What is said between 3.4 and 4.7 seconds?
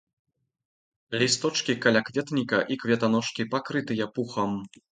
пакрытыя пухам.